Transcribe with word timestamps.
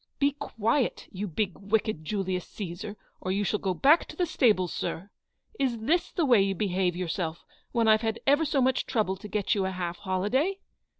"Be 0.17 0.31
quiet, 0.31 1.07
you 1.11 1.27
big, 1.27 1.55
wicked 1.59 2.03
Julius 2.03 2.47
Caesar, 2.47 2.97
or 3.19 3.31
you 3.31 3.43
shall 3.43 3.59
go 3.59 3.75
back 3.75 4.07
to 4.07 4.15
the 4.15 4.25
stables, 4.25 4.73
sir. 4.73 5.11
Is 5.59 5.77
this 5.77 6.11
the 6.11 6.25
way 6.25 6.41
you 6.41 6.55
behave 6.55 6.95
yourself 6.95 7.45
when 7.71 7.87
I've 7.87 8.01
had 8.01 8.19
ever 8.25 8.43
so 8.43 8.63
much 8.63 8.87
trouble 8.87 9.15
to 9.17 9.27
get 9.27 9.53
you 9.53 9.65
a 9.65 9.69
half 9.69 9.97
holiday 9.99 10.57